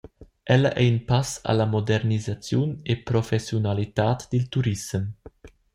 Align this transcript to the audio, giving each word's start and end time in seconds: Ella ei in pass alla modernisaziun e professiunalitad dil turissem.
Ella 0.53 0.69
ei 0.73 0.87
in 0.93 0.99
pass 1.09 1.29
alla 1.49 1.65
modernisaziun 1.73 2.69
e 2.81 2.93
professiunalitad 3.09 4.19
dil 4.31 4.45
turissem. 4.53 5.05